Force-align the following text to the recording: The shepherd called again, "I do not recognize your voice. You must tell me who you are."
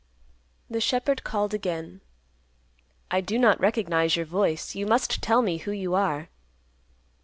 The 0.67 0.81
shepherd 0.81 1.23
called 1.23 1.53
again, 1.53 2.01
"I 3.11 3.21
do 3.21 3.37
not 3.37 3.59
recognize 3.59 4.15
your 4.15 4.25
voice. 4.25 4.73
You 4.73 4.87
must 4.87 5.21
tell 5.21 5.43
me 5.43 5.57
who 5.57 5.71
you 5.71 5.93
are." 5.93 6.29